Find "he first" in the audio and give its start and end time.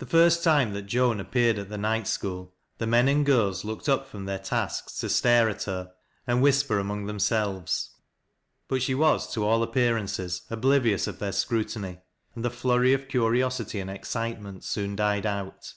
0.08-0.42